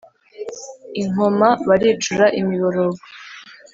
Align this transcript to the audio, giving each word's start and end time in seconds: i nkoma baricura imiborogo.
i 1.01 1.01
nkoma 1.09 1.49
baricura 1.67 2.25
imiborogo. 2.39 3.01